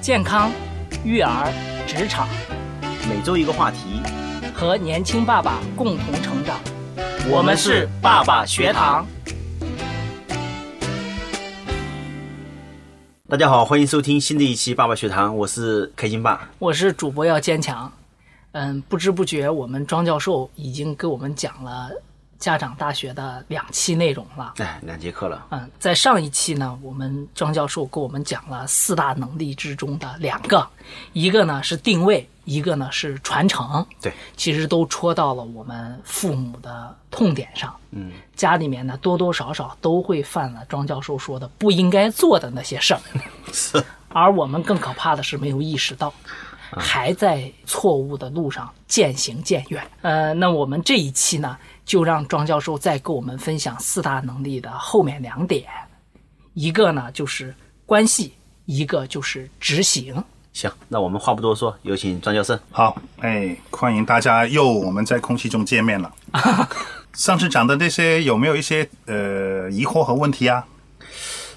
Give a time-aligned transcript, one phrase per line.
[0.00, 0.50] 健康、
[1.04, 1.52] 育儿、
[1.86, 2.26] 职场，
[3.06, 4.00] 每周一个话题，
[4.54, 6.58] 和年轻爸爸共同成长。
[7.30, 9.06] 我们是爸爸学堂。
[13.28, 16.48] 大家好，欢迎收听新的一期爸爸学堂，我是开心爸。
[16.58, 17.92] 我是主播要坚强。
[18.52, 21.90] 嗯，不知不觉我们庄教授已经给我们讲了
[22.40, 24.54] 家长大学的两期内容了。
[24.56, 25.46] 哎，两节课了。
[25.50, 30.66] 嗯，在上一期呢，我们庄教授给我们讲了四大能力之中的两个，
[31.12, 33.86] 一个呢是定位，一个呢是传承。
[34.00, 37.76] 对，其实都戳到了我们父母的痛点上。
[37.90, 43.00] 嗯，家里面呢多多少少都会犯了庄教授说的不应该做的那些事儿，
[43.52, 43.84] 是。
[44.12, 46.12] 而我们更可怕的是没有意识到。
[46.76, 49.82] 还在错误的路上渐行渐远。
[50.02, 55.64] 呃，那我们这一期呢，就让庄教授再跟我们分享四大能力的后面两点，
[56.54, 57.54] 一个呢就是
[57.86, 58.32] 关系，
[58.66, 60.22] 一个就是执行。
[60.52, 62.58] 行，那我们话不多说，有请庄教授。
[62.70, 66.12] 好，哎，欢迎大家又我们在空气中见面了。
[67.14, 70.66] 上次讲的那些有没有一些呃疑惑和问题啊？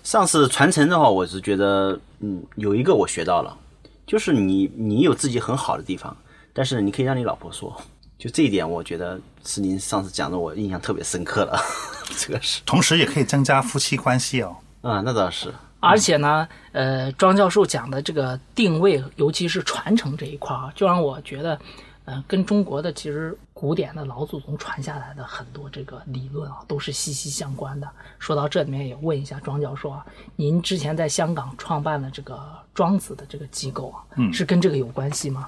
[0.03, 3.57] 上次传承的话，我是觉得，嗯，有一个我学到了。
[4.05, 6.15] 就是你，你有自己很好的地方，
[6.53, 7.75] 但是你可以让你老婆说，
[8.17, 11.59] 就这一点，我觉得是您上次讲的，我印象特别深刻了。
[12.17, 14.55] 这个是，同时也可以增加夫妻关系哦。
[14.81, 15.53] 啊，那倒是。
[15.79, 21.59] 而且呢，呃，庄教授讲的这个定位，尤其是传承这一块啊，就让我觉得。
[22.05, 27.89] 嗯，跟中国的其实古典的老祖宗传下来的很多这个理论啊，都是息息相关的。
[28.19, 32.37] 说到这里面，也问一下庄教授啊，您之前在香港创办的这个
[32.73, 35.47] 庄子的这个机构啊，嗯，是跟这个有关系吗？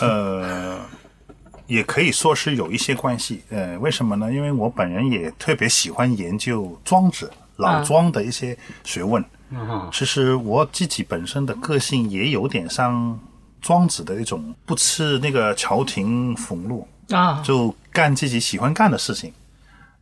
[0.00, 0.80] 呃，
[1.66, 3.42] 也可以说是有一些关系。
[3.50, 4.32] 呃，为什么呢？
[4.32, 9.22] 因为我本人也特别喜欢研究庄子、老庄的一些学问。
[9.50, 13.20] 嗯，其实我自己本身的个性也有点像。
[13.64, 19.32] 庄子的一种不吃那个朝廷俸禄啊，就干自己喜欢干的事情。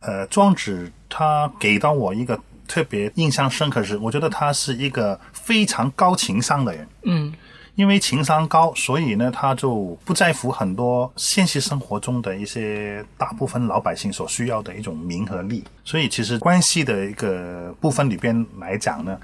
[0.01, 2.37] 呃，庄子他给到我一个
[2.67, 6.85] 特别印象深刻是，我觉得他是一个非常高情商的人。
[7.03, 7.33] 嗯，
[7.75, 15.63] 因为情商高，所以呢，他就不在乎很多现实生活中的一些大部分老百姓所需要的一种名和利。
[15.85, 19.17] 所以，其实关系的一个部分里边来讲呢，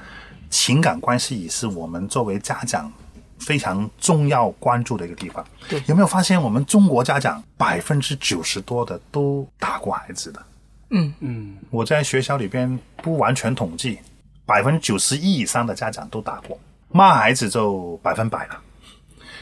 [0.50, 2.90] 情感关系也是我们作为家长。
[3.40, 10.46] 非常重要关注的一个地方，对，有没有发现我们中国家长百分之九十多的都打过孩子的？
[10.90, 13.98] 嗯嗯，我在学校里边不完全统计，
[14.46, 18.60] 百分之九十一以上的家长都打过，骂孩子就百分百了。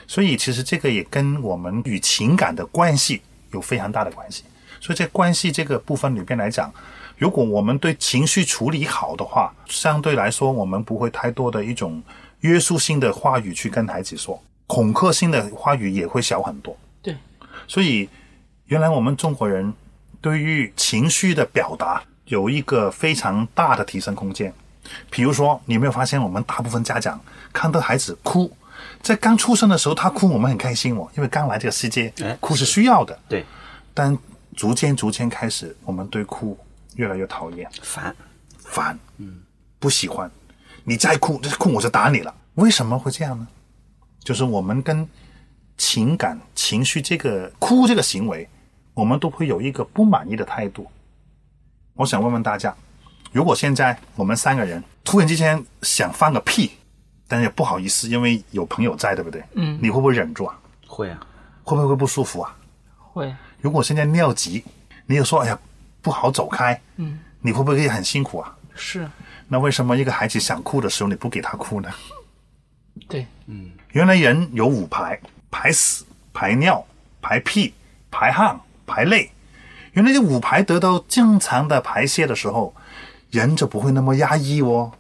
[0.05, 3.21] 所以其实这个也跟我们与情感的关系
[3.51, 4.43] 有非常大的关系。
[4.79, 6.71] 所以在关系这个部分里边来讲，
[7.17, 12.01] 如果我们对情绪处理好的话，相对来说我们不会太多的一种。
[12.41, 16.77] 约束性的话语去跟孩子说，恐吓性的话语也会小很多。
[17.01, 17.15] 对，
[17.67, 18.07] 所以
[18.65, 19.73] 原来我们中国人
[20.21, 24.53] 对于情绪的表达有一个非常大的提升空间。
[25.09, 27.19] 比如说，你有没有发现，我们大部分家长
[27.51, 28.49] 看到孩子哭，
[29.01, 33.17] 在刚出生的时候他哭，我们很开心哦，因为刚来这个世界，哭是需要的。
[33.27, 33.45] 对，
[33.93, 34.17] 但
[34.55, 36.57] 逐渐逐渐开始，我们对哭
[36.95, 38.15] 越来越讨厌，烦，
[38.59, 39.41] 烦，嗯，
[39.77, 40.31] 不喜欢。
[40.89, 42.33] 你再哭，这哭我就打你了。
[42.55, 43.45] 为什么会这样呢？
[44.23, 45.05] 就是我们跟
[45.77, 48.47] 情感、情绪这个哭这个行为，
[48.93, 50.89] 我们都会有一个不满意的态度。
[51.93, 52.73] 我想问问大家，
[53.33, 56.71] 如果现在我们三个人突然之间想放个屁，
[57.27, 59.43] 但是不好意思，因为有朋友在，对不对？
[59.55, 59.77] 嗯。
[59.81, 60.57] 你会不会忍住啊？
[60.87, 61.19] 会啊。
[61.63, 62.55] 会不会不舒服啊？
[62.97, 63.35] 会。
[63.59, 64.63] 如果现在尿急，
[65.05, 65.59] 你又说哎呀
[66.01, 68.55] 不好走开，嗯，你会不会很辛苦啊？
[68.73, 69.05] 是。
[69.47, 71.89] 那为什么一个孩子想哭的时候你不给他哭呢？
[73.07, 75.19] 对，嗯，原来人有五排：
[75.49, 76.03] 排屎、
[76.33, 76.85] 排尿、
[77.21, 77.73] 排屁、
[78.11, 79.31] 排汗、排泪。
[79.93, 82.75] 原来这五排得到正常的排泄的时候，
[83.31, 84.91] 人就不会那么压抑哦。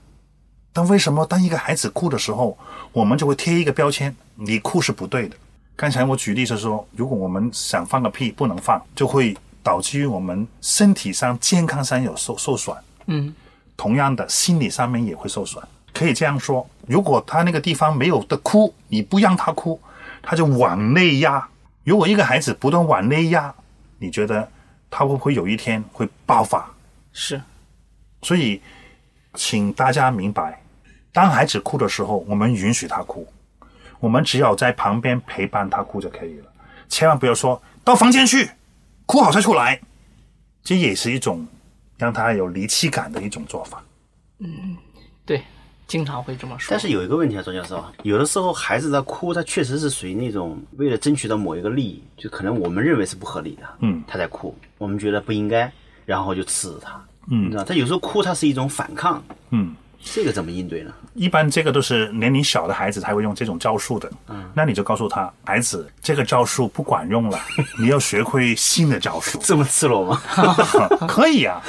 [0.71, 2.57] 但为什么当一个孩子哭的时候，
[2.93, 5.35] 我们就会贴一个标签：你哭是不对的。
[5.75, 12.75] 刚才我举例是说，如果我们想放个屁不能放，就会导致于我们身体上健康上有受受损。
[13.07, 13.35] 嗯。
[13.77, 15.63] 同样的，心理上面也会受损。
[15.93, 19.79] 可以这样说，如果他那个地方没有的哭，你不让他哭，
[20.21, 21.47] 他就往内压。
[21.83, 23.53] 如果一个孩子不断往内压，
[23.99, 24.51] 你觉得
[24.89, 26.69] 他会不会有一天会爆发？
[27.13, 27.41] 是。
[28.23, 28.61] 所以，
[29.35, 30.61] 请大家明白，
[31.13, 33.27] 当孩子哭的时候，我们允许他哭，
[33.99, 36.45] 我们只要在旁边陪伴他哭就可以了。
[36.89, 38.51] 千万不要说到房间去，
[39.05, 39.79] 哭好再出来，
[40.63, 41.47] 这也是一种。
[41.97, 43.83] 让他有离弃感的一种做法。
[44.39, 44.77] 嗯，
[45.25, 45.41] 对，
[45.87, 46.67] 经常会这么说。
[46.71, 55.71] 但是有一个问题啊，周教授，有的时候孩子在哭，他确实是属于那种为了争取到某一个利益，就可能我们认为是不合理的，嗯，他在哭，我们觉得不应该，
[56.05, 60.91] 然后就斥责他，嗯你知道，他有时候哭，他是一种反抗，嗯，这个怎么应对呢？
[61.13, 64.09] 一般这个都是年龄小的孩子才会用这种招数的。
[64.27, 67.39] 嗯，那你就告诉他，孩子，这个招数不管用了，
[67.79, 69.37] 你要学会新的招数。
[69.43, 70.21] 这么赤裸吗？
[71.07, 71.61] 可以啊，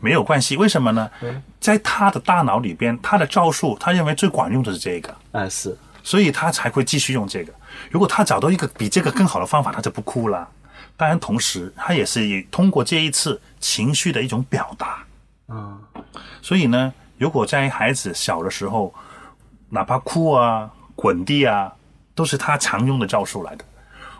[0.00, 0.56] 没有关系。
[0.56, 1.10] 为什么呢？
[1.58, 7.52] 在他的大脑里边，他的招数，他认为最管用的是这个，嗯，是，所以他才会继续用这个。
[7.90, 10.48] 如果他找到一个比这个更好的方法，他就不哭了。
[10.96, 15.02] 当然，同时他也是以通过这一次情绪的一种表达。
[15.48, 15.76] 嗯，
[16.40, 18.92] 所以呢，如果在孩子小的时候，
[19.68, 21.72] 哪怕哭啊、滚地啊，
[22.14, 23.64] 都是他常用的招数来的。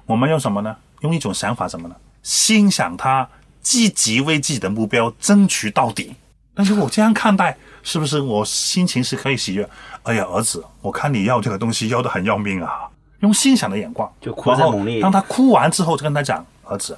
[0.07, 0.77] 我们用什么呢？
[1.01, 1.95] 用一种想法什么呢？
[2.23, 3.29] 欣赏他
[3.61, 6.15] 积极为自己的目标争取到底。
[6.55, 9.69] 但是我这样看待，是不是我心情是可以喜悦？
[10.05, 12.89] 哎呀，儿子，我看你要这个东西要的很要命啊！
[13.21, 16.97] 用欣赏的眼光，就哭得再然后猛烈当他哭完之后，就跟他讲：儿子，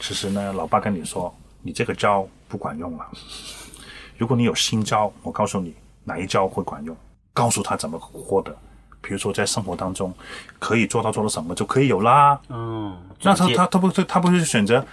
[0.00, 3.06] 其实呢，老爸跟你说，你这个招不管用了。
[4.18, 5.74] 如果你有新招，我告诉你
[6.04, 6.96] 哪一招会管用，
[7.32, 8.56] 告诉他怎么获得。
[9.02, 10.12] 比如说在生活当中
[10.58, 12.40] 可以做到做到什么就可以有啦。
[12.48, 14.84] 嗯，那他他他不他不是选择，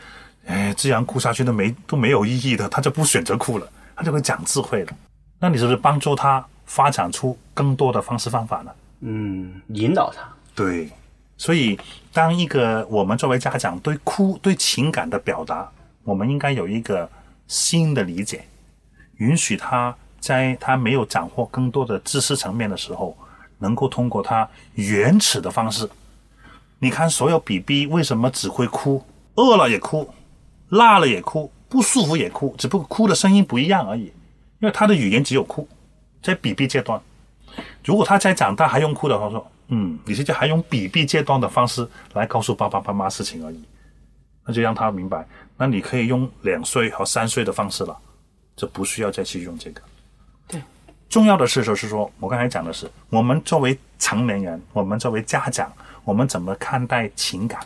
[0.45, 4.93] 哎，这样哭下去都没都没有意义的，他就不选择哭了，他就会讲智慧了。
[5.39, 8.71] 那你是不是帮助他发展出更多的方式方法呢？
[9.01, 10.89] 嗯，引导他，对，
[11.35, 11.77] 所以
[12.13, 15.67] 当一个我们作为家长对哭对情感的表达，
[16.03, 17.09] 我们应该有一个
[17.47, 18.45] 新的理解，
[19.23, 23.17] 允许他在他没有掌握更多的知识层面的时候，
[23.59, 25.89] 能够通过他原始的方式。
[26.79, 29.01] 你看，所有 BB 为什么只会哭？
[29.35, 30.09] 饿了也哭，
[30.69, 34.11] 辣了也哭，不舒服也哭，只不过哭的声音不一样而已。
[34.59, 35.67] 因为他的语言只有哭，
[36.21, 37.01] 在 BB 阶段。
[37.85, 43.63] 如果他在长大还用哭的话，说，嗯，你现在还用 BB 阶段的方式来告诉爸爸妈妈事情而已，
[44.45, 45.25] 那就让他明白，
[45.57, 47.97] 那你可以用两岁和三岁的方式了，
[48.55, 49.81] 就不需要再去用这个。
[50.47, 50.61] 对，
[51.09, 55.71] 重要的是就是说，我刚才讲的是，我们作为成年人，我们作为家长，
[56.03, 57.59] 我们怎么看待情感？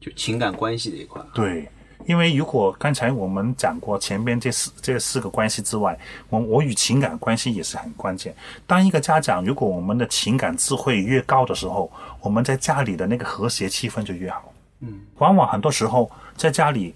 [0.00, 1.68] 就情感关系这一块，对，
[2.04, 5.98] 因为如果刚才我们讲过前边这四这四个关系之外，
[6.28, 8.32] 我我与情感关系也是很关键。
[8.66, 14.52] 当一个家长，如果我们的情感智慧越高的时候，我们在家里的那个和谐气氛就越好。
[14.80, 16.94] 嗯，往往很多时候在家里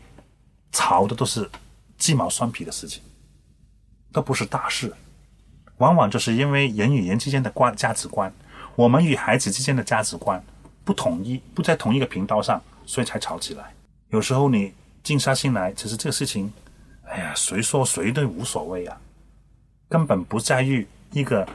[0.71, 1.51] 吵的都是
[2.00, 3.00] 鸡毛蒜皮的事情，
[4.11, 4.93] 都不是大事。
[5.76, 8.32] 往往就是因为人与人之间的观价值观，
[8.75, 10.43] 我们与孩子之间的价值观
[10.82, 13.73] 不统一，不在同一个频道上，所以才吵起来。
[14.08, 16.52] 有时候你静下心来，其实这个事情，
[17.05, 19.00] 哎呀，谁说谁都无所谓啊，
[19.88, 21.46] 根本不在于一个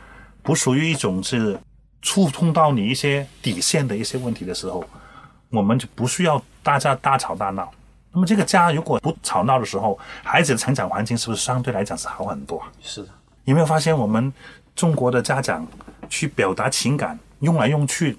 [0.41, 1.59] 不属于一种是
[2.01, 4.83] 触碰到你一些底线的一些问题的时候，
[5.49, 7.71] 我们就不需要大家大吵大闹。
[8.15, 12.63] 那么这个家如果不吵闹的时候，孩子的成长环境是不是相对来讲是好很多？
[12.81, 13.09] 是的，
[13.43, 14.31] 有没有发现我们
[14.73, 15.67] 中国的家长
[16.07, 18.17] 去表达情感，用来用去，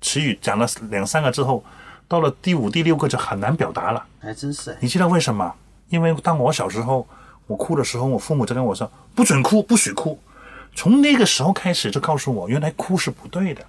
[0.00, 1.64] 词语讲了两三个之后，
[2.06, 4.06] 到了第五、第六个就很难表达了。
[4.20, 5.52] 还真是哎，你知道为什么？
[5.88, 7.04] 因为当我小时候，
[7.48, 10.16] 我哭的时候，我父母就跟我说不准哭，不许哭。
[10.76, 13.64] 从那个时候开始，就告诉我，原来哭是不对的，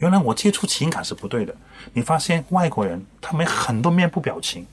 [0.00, 1.54] 原来我接触情感是不对的。
[1.94, 4.66] 你发现外国人他们很多面部表情，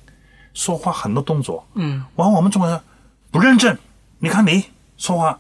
[0.53, 2.81] 说话很多动作，嗯，往往我们中国人
[3.29, 3.77] 不认真。
[4.19, 4.65] 你看你
[4.98, 5.39] 说话，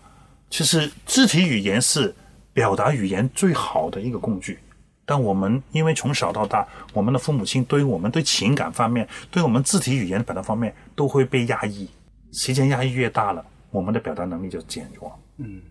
[0.49, 2.15] 其实肢体语言是
[2.53, 4.59] 表达语言最好的一个工具。
[5.05, 11.89] 但我们因为从小到大，我们的父母亲对于我们对情感方面，对我们肢体语言表达方面都会被压抑。
[12.33, 15.17] 时间压抑越大了，我们的表达能力就减弱。
[15.37, 15.61] 嗯，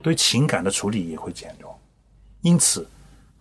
[0.00, 1.76] 对情感的处理也会减弱。
[2.42, 2.88] 因此，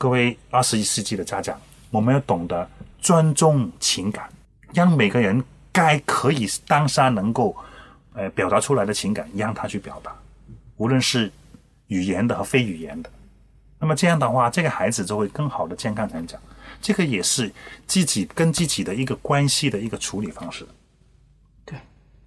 [0.03, 1.57] 各位二十一世纪的家长，
[1.89, 2.69] 我们要懂得
[2.99, 4.29] 尊重情感，
[4.73, 5.41] 让每个人
[5.71, 7.55] 该可以当下能够
[8.11, 10.13] 呃表达出来的情感，让他去表达，
[10.75, 11.31] 无论是
[11.87, 13.09] 语言的和非语言的。
[13.79, 16.37] 那么这样的话，这个孩子就会更好的健康成长。
[16.81, 17.49] 这个也是
[17.87, 20.67] 自己跟自己的一个关系的一个处理方式。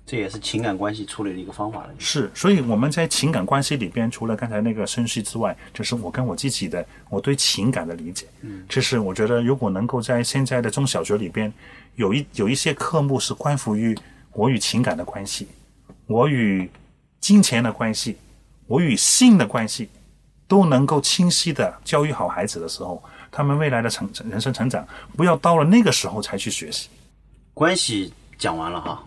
[0.06, 1.90] 对，这也是情感关系处理的一个方法了。
[1.98, 8.26] 是，所以我们在情感关系里边，除了刚才那个顺序之外，就是我跟我自己的我对情感的理解。
[8.42, 11.52] 嗯，其实我觉得，如果能够在现在的中小学里边，
[11.96, 13.96] 有一有一些科目是关乎于
[14.32, 15.48] 我与情感的关系，
[16.06, 16.70] 我与
[17.20, 18.16] 金钱的关系，
[18.66, 19.88] 我与性的关系，
[20.46, 24.86] 都能够清晰的教育好孩子的时候，他们未来的成人生成长，
[25.16, 26.88] 不要到了那个时候才去学习。
[27.52, 29.02] 关系讲完了哈，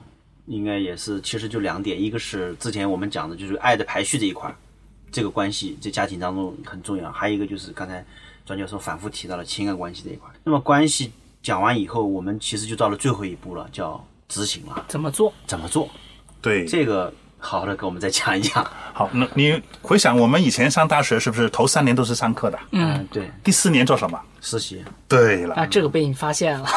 [0.49, 4.55] 应该也是，其实就两点，一个是之前我们讲的，就是爱的排序这一块儿，
[5.11, 7.11] 这个关系在家庭当中很重要。
[7.11, 8.03] 还有一个就是刚才
[8.47, 10.27] 张教授反复提到了情感关系这一块。
[10.43, 11.11] 那么关系
[11.43, 15.31] 讲完以后，我们其实就到了最后一步了，叫执行了，怎么做？
[15.45, 15.87] 怎么做？
[16.41, 18.63] 对，这个好好的给我们再讲一讲。
[18.93, 22.59] 好，那你回想我们以前上大学是不是头三年都是上课的？
[22.71, 24.19] 嗯，对，第四年做什么？
[24.41, 24.83] 实习。
[25.07, 26.67] 对了，啊，这个被你发现了。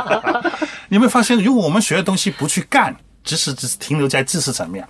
[0.88, 2.94] 你有没有发现，如果我们学的东西不去干，
[3.24, 4.86] 只是只是停留在知识层面，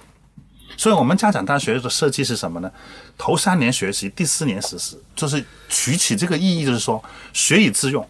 [0.77, 2.71] 所以我们家长大学的设计是什么呢？
[3.17, 8.07] 头三年学习，第四年实施，就是取起这个意义，就是说学以致用。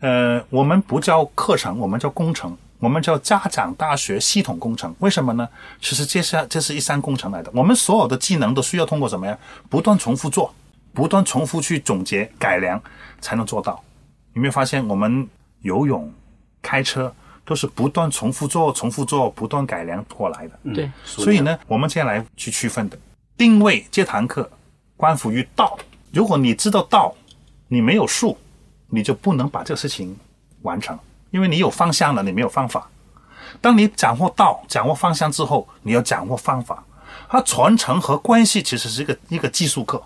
[0.00, 4.94] 呃，我们不叫课程，我们叫工程，我们叫家长大学系统工程。
[5.00, 5.48] 为什么呢？
[5.80, 7.50] 其实这是这是一三工程来的。
[7.54, 9.36] 我们所有的技能都需要通过什么呀？
[9.68, 10.54] 不断重复做，
[10.92, 12.80] 不断重复去总结改良，
[13.20, 13.82] 才能做到。
[14.34, 15.28] 有没有发现，我们
[15.62, 16.12] 游泳、
[16.62, 17.12] 开车
[17.44, 20.58] 都是不断重复做、重复做、不断改良过来的？
[20.72, 22.96] 对，所以呢，我们接下来去区分的
[23.36, 24.48] 定位这堂课
[24.96, 25.76] 关乎于道。
[26.12, 27.14] 如果你知道道，
[27.66, 28.38] 你没有术，
[28.88, 30.16] 你就不能把这个事情
[30.62, 30.98] 完成，
[31.30, 32.88] 因为你有方向了，你没有方法。
[33.60, 36.84] 当你掌握道、掌握方向之后，你要掌握方法。
[37.28, 40.02] 它传承和关系其实是一个一个技术课，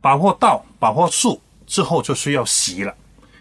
[0.00, 2.94] 把握道、把握术之后，就需要习了。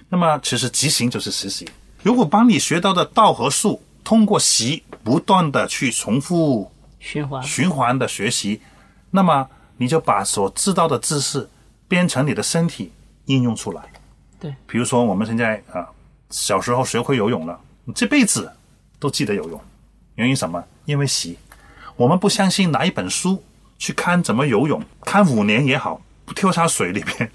[0.10, 1.68] 那么其实执行就是实习。
[2.04, 7.42] 如果把你学到的道和术通过习不断的去重复循环。
[7.42, 8.62] 循环的学习，
[9.10, 9.48] 那么
[9.78, 11.50] 你就把所知道的知识
[11.88, 12.92] 变成你的身体
[13.26, 13.82] 应用出来。
[14.40, 15.88] 对，比如说我们现在啊、
[16.34, 18.52] 小时候学会游泳了，你这辈子
[18.98, 19.62] 都记得游泳，
[20.16, 20.62] 原因什么？
[20.86, 21.38] 因为习。
[21.96, 23.44] 我们不相信拿一本书
[23.78, 27.30] 去看怎么游泳，看五年也好，不跳下水里边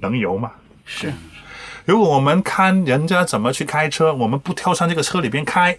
[0.00, 0.52] 能游吗？
[0.84, 1.10] 是，
[1.86, 5.74] 如果我们看人家怎么去开车，我们不跳上这个车里边开，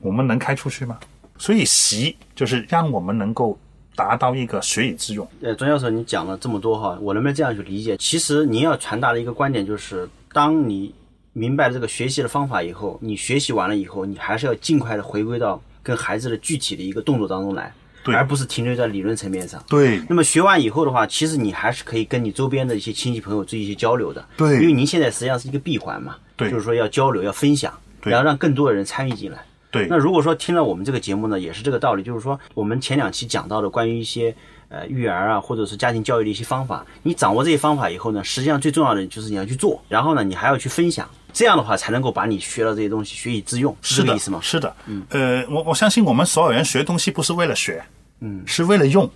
[0.00, 0.98] 我们能开出去吗？
[1.36, 3.58] 所以习就是让我们能够
[3.94, 5.28] 达到一个学以致用。
[5.42, 7.98] 呃，庄教授，你讲了这么多哈，我能不能这样去理解？
[7.98, 10.94] 其实您要传达的一个观点就是，当你
[11.38, 19.62] 明白了这个学习的方法以后，你学习完了以后，你还是要尽快的回归到跟孩子的具体的一个动作当中来，对而不是停留在理论层面上。
[19.68, 24.24] 对那么学完以后的话，其实你还是可以跟你周边的一些亲戚朋友做一些交流的。
[24.36, 29.38] 对因为您现在实际上是一个闭环嘛，对就是说要交流、要分享，对然后让更多的人参与进来。
[29.70, 34.34] 对那如果说听了我们这个节目呢，也是这个道理，就是说我们前两期讲到的关于一些
[34.68, 44.38] 呃育儿啊，或者是家庭教育的一些方法，你掌握这些方法以后呢，实际上最重要的就是你要去做，然后呢，你还要去分享，这样的话才能够把你学到这些东西学以致用，是这个意思吗？
[44.42, 47.82] 是的，嗯，呃，我我相信我们所有人学东西不是为了学，
[48.20, 49.10] 嗯，是为了用，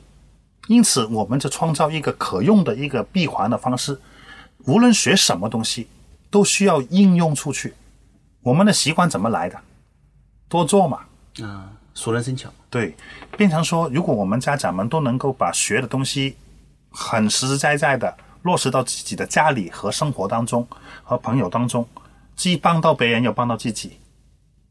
[0.68, 3.98] 因此我们就创造一个可用的一个闭环的方式，
[4.64, 5.86] 无论学什么东西，
[6.30, 7.74] 都需要应用出去。
[8.42, 9.58] 我们的习惯怎么来的？
[10.48, 11.00] 多做嘛，
[11.42, 12.50] 啊，熟能生巧。
[12.72, 12.96] 对，
[13.36, 16.34] 变成说，如果我们家长们都能够把学的东西
[16.90, 20.66] 很实实在在的落实到自己的家里和生活当中，
[21.04, 21.86] 和朋友当中，
[22.34, 23.98] 既帮到别人又帮到自己，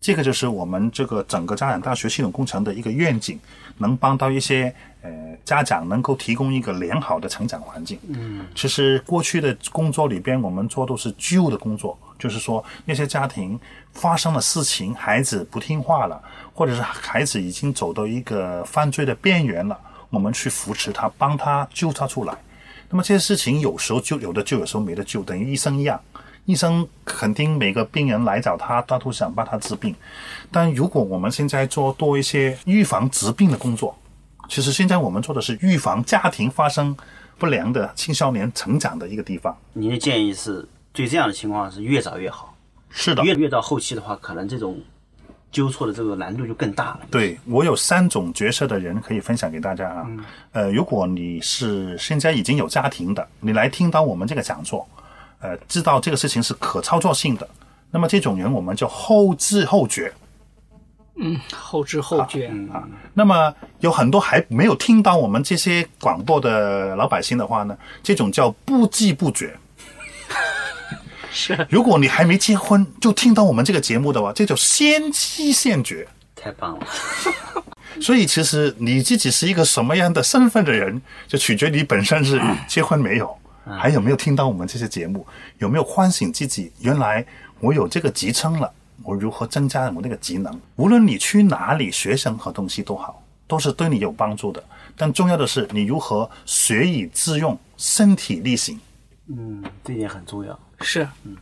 [0.01, 3.39] 这个就是我们这个整个家长大学系统工程的一个愿景，
[3.77, 5.11] 能帮到一些呃
[5.45, 7.99] 家长能够提供一个良好的成长环境。
[8.09, 13.59] 嗯，其实过去的工作里边，我们做都是旧的工作，就是说那些家庭
[13.93, 16.19] 发生了事情，孩子不听话了，
[16.51, 19.79] 或者是孩子已经走到一个犯罪的边缘了，
[20.09, 22.35] 我们去扶持他，帮他救他出来。
[22.89, 26.01] 那么这些事情有时候就有的救，有时候没得救，等于医生一样。
[26.45, 29.95] 医生肯定每个病人来找他，他都想帮他治病。
[30.51, 33.97] 但如果我们现在做多一些预防疾病的工作，
[34.49, 36.95] 其实现在我们做的是预防家庭发生
[37.37, 39.55] 不良的青少年成长的一个地方。
[39.73, 42.53] 您的建议是对这样的情况是越早越好，
[42.89, 44.77] 是的，越越到后期的话，可能这种
[45.51, 47.01] 纠错的这个难度就更大了。
[47.09, 50.07] 对我有三种角色的人可以分享给大家啊。
[50.51, 54.85] 呃，如果你是现在已经有家庭的，你来听到我们这个讲座，
[55.41, 57.49] 呃，知道这个事情是可操作性的，
[57.91, 60.13] 那么这种人我们叫后知后觉。
[61.17, 62.47] 嗯后知后觉。
[62.71, 62.87] 啊。
[63.13, 69.53] 那么有很多还没有听到我们这些广播的老百姓的话呢，这种叫不知不觉。
[71.33, 76.07] 是如果你还没结婚就听到我们这个节目的话，这叫先知先觉。
[76.35, 76.87] 太棒了，
[78.01, 85.25] 所以其实你自己是一个什么样的身份的人，就取决于你本身是结婚没有，还有没有听到我们这些节目，
[85.59, 87.25] 有没有唤醒自己，原来
[87.59, 88.71] 我有这个职称了，
[89.03, 90.59] 我如何增加我那个技能？
[90.75, 94.63] 无论你去哪里学任何东西都好，都是对你有帮助的。
[94.97, 98.79] 但重要的是你如何学以致用，身体力行。
[99.27, 100.57] 嗯，这点很重要。
[100.81, 101.37] 是，嗯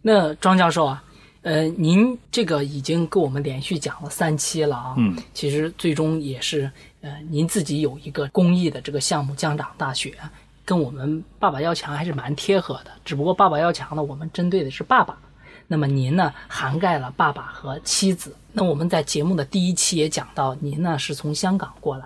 [0.00, 1.02] 那庄教授啊，
[1.42, 4.94] 呃呃，您这个已经跟我们连续讲了三期了啊。
[4.96, 6.70] 嗯，其实最终也是，
[7.00, 10.14] 呃，您自己有一个公益的这个项目江长大学，
[10.68, 12.90] 跟我们爸爸要强还是蛮贴合的。
[13.02, 15.16] 只不过爸爸要强呢，我们针对的是爸爸。
[15.66, 18.36] 那么您呢，涵盖了爸爸和妻子。
[18.52, 22.04] 那我们在节目的第一期也讲到，您呢是从香港过来，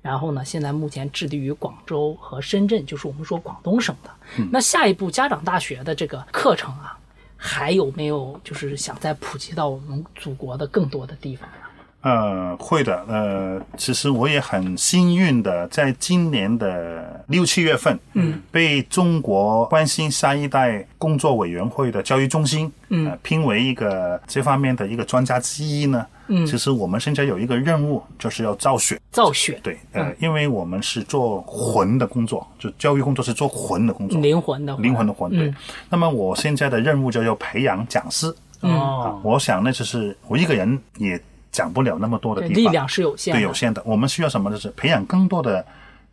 [0.00, 4.10] 然后呢，现在目前致力于广州和深圳，就是我们说广东省的。
[4.52, 6.96] 那下一步家长大学的这个课程啊，
[7.36, 11.63] 还有没有就是想再普及到我们祖国的更多的地方啊？
[12.04, 13.02] 呃，会的。
[13.08, 26.06] 呃，其实我也很幸运的，在今年的六七月份，嗯，被中国关心下一代工作委员会的教育中心，嗯、呃，评为一个这方面的一个专家之一呢。
[26.26, 29.00] 嗯，其实我们现在有一个任务，就是要造血。
[29.10, 35.30] 造血，对，呃，因为我们是做魂的工作，就教育工作是做魂的工作，灵魂的灵魂的魂。
[35.30, 35.52] 对，
[35.88, 38.34] 那么我现在的任务就要培养讲师。
[38.60, 41.20] 哦，我想呢，就是我一个人也
[41.54, 43.80] 讲不了那么多的地方，力量是有限的，对有限的。
[43.86, 44.50] 我们需要什么？
[44.50, 45.64] 就是培养更多的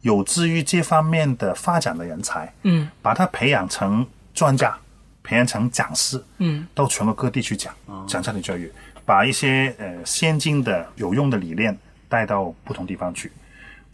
[0.02, 4.06] 有志于这方面的发展的人才，嗯，把他培养成
[4.36, 4.78] 专家，
[5.24, 7.74] 培养成讲师，嗯，到全国各地去讲
[8.08, 8.72] 讲家庭教育，
[9.04, 11.76] 把一些呃先进的有用的理念
[12.08, 13.32] 带到不同地方去。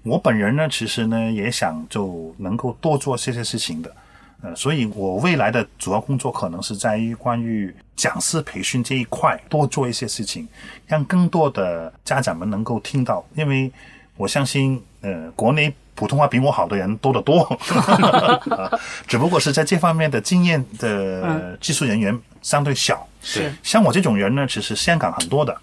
[0.03, 3.95] 我本人呢，其实呢也想就能够多做这些事情的。
[4.41, 10.47] 呃，所以我未来的主要工作可能是在于关于讲师培训这一块多做一些事情，
[10.85, 13.25] 让更多的家长们能够听到。
[13.35, 13.71] 因为
[14.15, 17.41] 我相信，呃，国内普通话比我好的人多得多，
[18.55, 23.07] 啊只不过是在这方面的经验的技术人员相对小。
[23.21, 23.51] 是。
[23.63, 25.57] 像我这种人呢，其实香港很多的，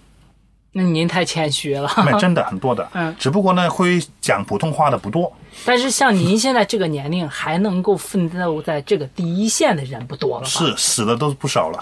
[0.74, 1.90] 那您太谦虚了。
[1.96, 2.86] 那真的 很多的。
[2.92, 3.14] 嗯。
[3.18, 5.32] 只不过呢，会讲普通话的不多。
[5.64, 10.44] 但是像您现在这个年龄，还能够奋斗在这个第一线的人不多了？
[10.44, 11.80] 是死的都不少了，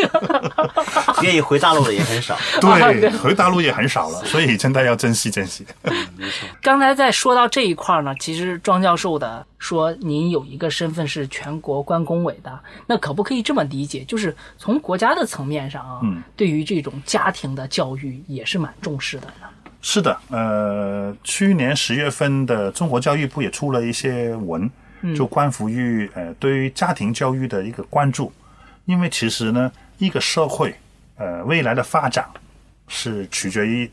[1.22, 2.36] 愿意回大陆的也很少。
[2.60, 5.64] 对，回大陆也很少了，所以真的要珍惜珍惜。
[6.60, 14.04] 刚才在说到这一块呢，其实庄教授的说您有一个身份是全国关工委的，那可不可以这么理解？
[14.06, 17.93] 就是从国家的层面上啊，嗯对于这种家庭的教育
[18.26, 19.48] 也是蛮重视的呢。
[19.86, 24.70] 是的，呃，去年十月份的中国教育部也出了一些文，
[25.14, 28.32] 就关乎于呃对于家庭教育的一个关注，
[28.86, 30.74] 因为其实呢，一个社会
[31.16, 32.26] 呃未来的发展
[32.88, 33.90] 是取决于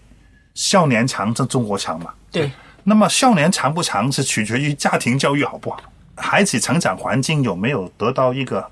[0.53, 2.13] 少年强则中国强嘛。
[2.31, 2.49] 对，
[2.85, 5.83] 那么少年强不强是取决于家庭教育好不好，
[6.15, 8.65] 孩子成长环境有没有得到一个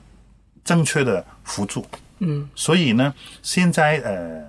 [0.63, 1.85] 正确的辅助。
[2.19, 4.48] 嗯，所以呢，现在呃。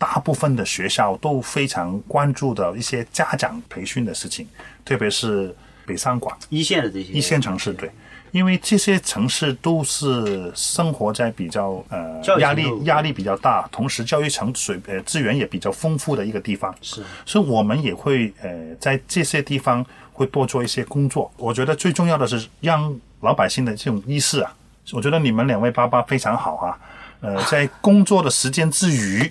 [0.00, 4.48] 大部分的学校都非常关注的一些家长培训的事情，
[4.82, 7.90] 特别是北上广一线的这些一线城市，对，
[8.30, 19.84] 因为这些城市都是生活在比较呃压力压力比较大，同时教育层水呃资源也比较丰富的一个地方，是所以我们也会呃在这些地方
[20.14, 21.30] 会多做一些工作。
[21.36, 24.50] 我觉得最重要的是让老百姓的这种意识啊，
[24.92, 26.78] 我觉得你们两位爸爸非常好啊，
[27.20, 29.30] 呃，在工作的时间之余。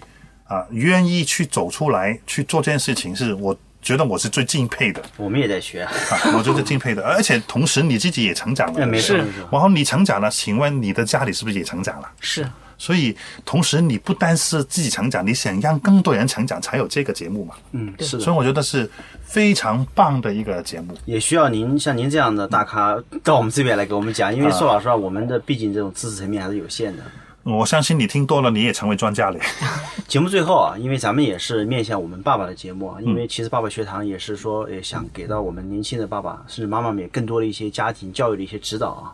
[0.49, 5.01] 啊，愿意去走出来去做这件事情，是我觉得我是最敬佩的。
[5.15, 5.83] 我们也在学。
[5.85, 5.93] 啊，
[6.35, 9.47] 我觉得敬佩的，而且同时你自己也成长了，哎没错是没错。
[9.51, 12.09] 然后你成长了，请问你的家里是不是也成长了？
[12.19, 17.53] 是，所以同时你不单是自己成长，你想让更多人成长，才有这个节目嘛。
[17.73, 18.35] 嗯，是的所以。
[18.35, 18.89] 我觉得是
[19.23, 20.97] 非常棒的一个节目。
[21.05, 27.03] 也需要您像您这样的大咖到我们这边来给我们讲，因为说老实话，我们的毕竟这种知识层面还是有限的。
[27.49, 29.39] 我相信你听多了，你也成为专家了。
[30.07, 39.13] 节目最后啊，因为咱们也是面向我们爸爸的节目啊，因为其实爸爸学堂也是说，也想给到我们年轻的爸爸甚至妈妈们也更多的一些家庭教育的一些指导啊。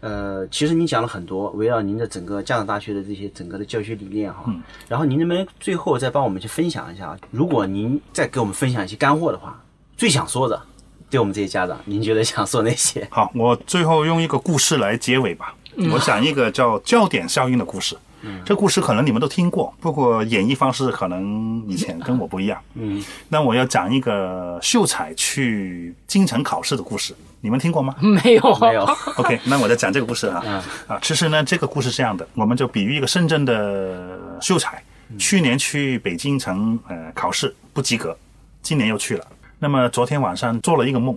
[0.00, 4.44] 呃，其实您讲了很多，围绕您的整个家长大学的这些整个的教学理念哈。
[4.88, 7.18] 然后您能不能最后再帮我们去分享一下啊？
[7.32, 9.60] 如果您再给我们分享一些干货的话，
[9.96, 10.62] 最想说的，
[11.10, 13.08] 对我们这些家长，您觉得想说哪些？
[13.10, 15.52] 好，我最后用一个故事来结尾吧。
[15.92, 17.96] 我讲一个叫焦点效应的故事。
[18.44, 22.60] 这故事可能你们都听过，不过演绎方式可能以前跟我不一样。
[22.74, 27.94] 嗯，那我要讲一个秀才去京城考试的故事，你们听过吗？
[28.00, 28.82] 没有，没有。
[29.18, 30.42] OK，那我再讲这个故事啊。
[30.44, 34.82] 嗯啊，其实呢，这个故事是这样的，我们就比喻一个深圳的秀才，
[35.16, 38.18] 去年去北京城呃考试不及格，
[38.62, 39.24] 今年又去了。
[39.60, 41.16] 那么昨天晚上做了一个梦，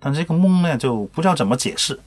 [0.00, 2.00] 但这个梦呢就不知道怎么解释。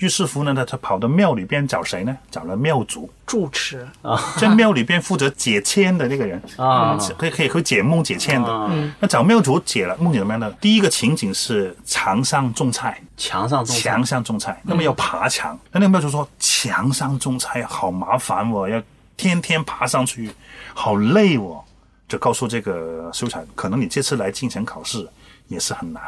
[0.00, 2.16] 于是乎呢，他他跑到庙里边找谁呢？
[2.30, 8.50] 找了庙主，住持啊，在庙里边负责解签的那个人啊可以可以可以解梦解签的。
[8.70, 10.50] 嗯那找庙主解了梦怎么样呢？
[10.60, 15.58] 第一个情景是墙上种菜，墙上种菜墙上种菜，那么要爬墙。
[15.70, 18.82] 那那个庙主说墙上种菜好麻烦哦，要
[19.16, 20.30] 天天爬上去，
[20.74, 21.62] 好累哦。
[22.08, 25.08] 就告诉这个秀才，可能你这次来进城考试
[25.46, 26.02] 也是很难。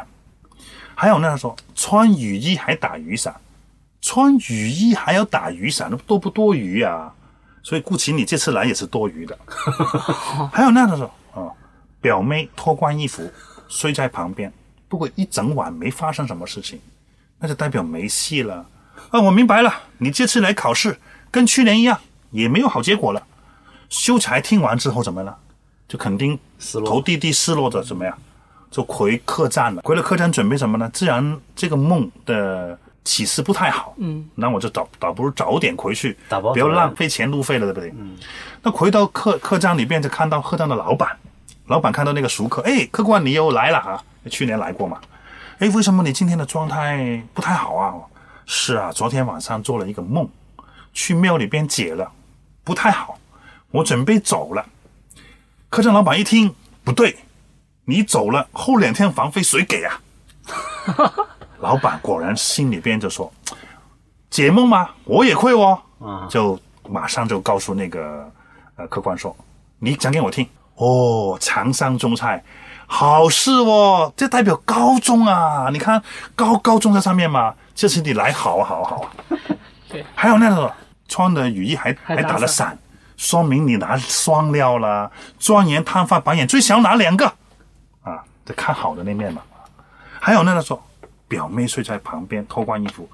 [0.95, 3.33] 还有呢，他说穿雨衣还打雨伞，
[4.03, 7.11] 穿雨衣还要打雨伞，那多不多余啊？
[7.63, 9.39] 所以顾其你这次来也是多余的。
[10.51, 11.47] 还有那个说啊，
[12.01, 13.31] 表妹脱光衣服
[13.69, 14.51] 睡在旁边，
[14.89, 16.81] 不过一整晚没发生什么事情，
[17.39, 18.65] 那就代表没戏了。
[19.09, 20.99] 啊，我明白了，你这次来考试
[21.31, 21.97] 跟去年一样，
[22.31, 23.25] 也没有好结果了。
[23.87, 25.37] 秀才听完之后怎么了？
[25.87, 28.17] 就肯定失落头低低失落着怎么样？
[28.69, 29.81] 就回客栈了。
[29.83, 30.89] 回了客栈准备什么呢？
[30.91, 33.93] 自然这个梦的启示不太好。
[33.97, 37.89] 嗯，那我就倒倒不如早点回去，打包不要浪费钱路费了，对不对？
[37.97, 38.15] 嗯。
[38.61, 41.17] 那回到客客栈里边，就看到客栈的老板，
[41.67, 44.03] 老板看到那个熟客，哎，客官你又来了啊！
[44.29, 44.99] 去年来过嘛？
[45.59, 47.93] 哎，为什么你今天的状态不太好啊？
[48.45, 50.29] 是啊，昨天晚上做了一个梦，
[50.93, 52.11] 去庙里边解了，
[52.63, 53.17] 不太好，
[53.71, 54.65] 我准备走了。
[55.69, 57.17] 客栈老板一听，不对，
[57.85, 60.01] 你走了，后两天房费谁给啊？
[61.63, 63.31] 老板果然心里边就说
[64.29, 64.89] ：“解梦吗？
[65.05, 65.81] 我也会哦。”
[66.29, 68.29] 就马上就告诉那个
[68.75, 69.33] 呃客官说
[69.79, 70.45] ：“你讲给我听。”
[70.75, 72.43] 哦，长上中菜，
[72.85, 75.69] 好事哦，这代表高中啊！
[75.71, 76.03] 你看
[76.35, 79.11] 高高中在上面嘛，这次你来好啊好啊好啊。
[79.87, 80.69] 对，还有那个
[81.07, 82.77] 穿的雨衣还还还打打了伞，
[83.15, 85.09] 说明你拿双料了。
[85.39, 87.25] 状元探发榜眼，最少拿两个
[88.01, 89.41] 啊，得看好的那面嘛。
[90.19, 90.83] 还有那个说，
[91.27, 93.09] 表妹睡在旁边脱光衣服，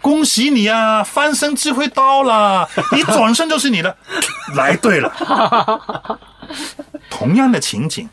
[0.00, 3.96] 恭喜你啊，翻身机会到了，你转身就是你的，
[4.54, 6.18] 来对了。
[7.10, 8.08] 同样的情景，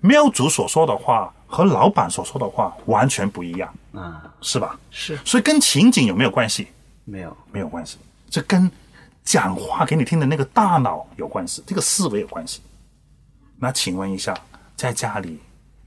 [0.00, 4.78] 庙主所说的话和老板所说的话完全不一样，啊，是吧？
[4.90, 6.68] 是所以跟情景有没有关系？
[7.04, 7.98] 没有，没有关系，
[8.30, 8.70] 这跟
[9.24, 12.62] 讲话给你听的那个大脑有关系，这个思维有关系。
[13.58, 14.34] 那请问一下，
[14.76, 15.38] 在家里，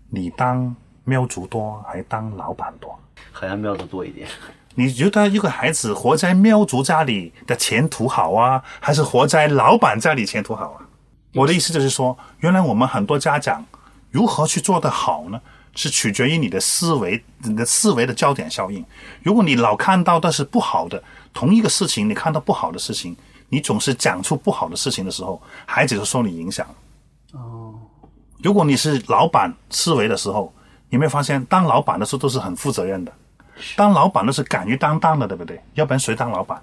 [0.10, 0.76] 你当
[1.08, 3.00] 庙主多还当老板多？
[3.32, 4.28] 好像喵族多一点。
[4.76, 10.86] 你觉得一个孩子活在喵族家里的前途好啊，还是活在老板家里前途好啊？
[11.34, 13.66] 我的意思就是说，原来我们很多家长
[14.12, 15.40] 如何去做得好呢？
[15.76, 18.84] 是取决于你的思维，你的思维的焦点效应。
[19.24, 21.02] 如果你老看到的是不好的，
[21.34, 23.16] 同一个事情，你看到不好的事情，
[23.48, 26.68] 你总是讲出不好的事情的时候，孩子就受你影响。
[27.34, 27.76] 哦，
[28.42, 30.57] 如果你是老板思维的时候，你
[30.90, 33.12] 有没有发现，当老板的时候都是很负责任的，
[33.76, 35.62] 当老板的是敢于担当的，对不对？
[35.74, 36.62] 要不然谁当老板？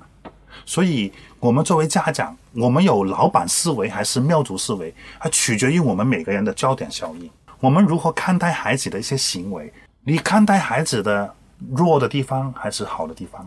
[0.64, 7.30] 所以，我们作为家长，我们有老板思维还是妙主思维，还取决于我们每个人的焦点效应。
[7.60, 9.72] 我们如何看待孩子的一些行为？
[10.04, 11.34] 你看待孩子的
[11.70, 13.46] 弱的地方还是好的地方？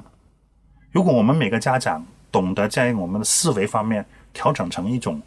[0.91, 5.19] 如果我们每个家长懂得在我们的思维方面调整成一种，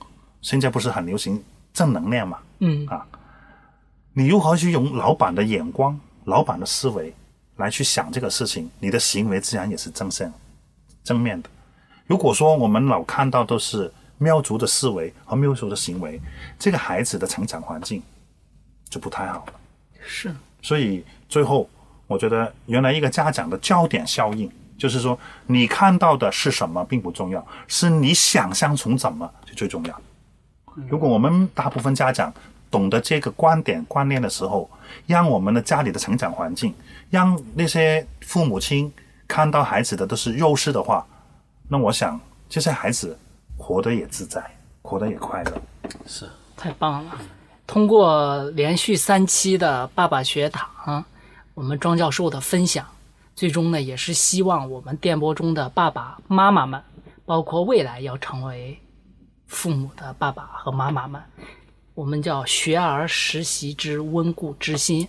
[0.42, 2.38] 现在不是很流行正能量嘛？
[2.60, 3.06] 嗯啊，
[4.12, 7.14] 你如何去用老板的眼光、老板的思维
[7.57, 10.33] 来去想这个事情，你的行为自然也是正向、
[11.05, 11.49] 正面的。
[12.07, 16.20] 如果说我们老看到都是喵族的思维和喵族的行为，
[16.59, 18.03] 这个孩子的成长环境
[18.88, 19.53] 就不太好了。
[20.01, 21.70] 是，所以最后，
[22.07, 30.01] 我觉得原来一个家长的焦点效应，就是说你看到的是什么并不重要，是你想象成怎么就最重要。
[30.88, 32.33] 如果我们大部分家长
[32.70, 34.70] 懂得这个观点观念的时候，
[35.06, 36.74] 让我们的家里的成长环境，
[37.11, 38.92] 让那些父母亲
[39.26, 41.06] 看到孩子的都是优势的话，
[41.68, 43.18] 那我想这些孩子
[43.56, 44.42] 活得也自在，
[44.83, 45.52] 活得也快乐。
[46.06, 47.18] 是，太棒了！
[47.66, 51.04] 通过连续三期的爸爸学堂，
[51.54, 52.87] 我们庄教授的分享，
[53.37, 56.83] 最终呢也是希望我们电波中的爸爸妈妈们，
[57.24, 58.76] 包括未来要成为
[59.46, 61.22] 父母的爸爸和妈妈们，
[62.00, 65.06] 我们叫学而时习之，温故知新。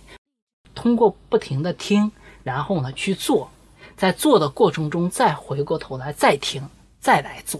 [0.74, 3.50] 通过不停的听，然后呢去做，
[3.96, 6.62] 在做的过程中再回过头来再听，
[7.00, 7.58] 再来做，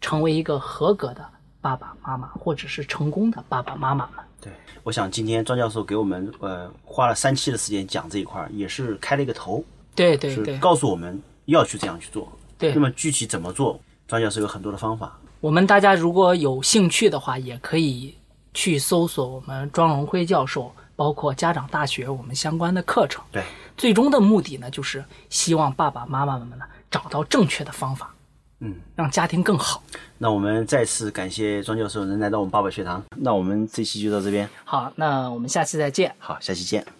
[0.00, 1.22] 成为一个合格的
[1.60, 4.24] 爸爸妈妈，或者是成功的爸爸妈妈们。
[4.40, 4.50] 对，
[4.82, 9.62] 我想今天庄教授给我们呃花了三期的时间讲这一块儿，也是开了一个头，
[9.94, 12.32] 对对对告诉我们要去这样去做。
[12.56, 15.20] 对那么具体怎么做，庄教授有很多的方法。
[15.40, 18.14] 我们大家如果有兴趣的话，也可以
[18.52, 23.22] 去搜索我们庄荣辉教授，包括家长大学我们相关的课程。
[23.30, 23.44] 对，
[23.76, 28.14] 最终的目的呢，就是希望爸爸妈妈们呢找到正确的方法，
[28.60, 29.82] 嗯，让家庭更好。
[30.18, 33.02] 那我们再次感谢庄教授能来到我们爸爸学堂。
[33.16, 36.14] 那我们这期就到这边，好，那我们下期再见。
[36.18, 36.99] 好，下期见。